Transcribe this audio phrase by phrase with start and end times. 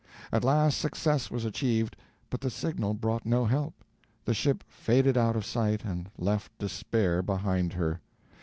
[0.31, 1.95] At last success was achieved,
[2.31, 3.75] but the signal brought no help.
[4.25, 8.01] The ship faded out of sight and left despair behind her.